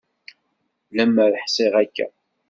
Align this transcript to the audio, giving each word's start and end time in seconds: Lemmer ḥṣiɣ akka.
Lemmer 0.95 1.31
ḥṣiɣ 1.43 1.73
akka. 1.83 2.07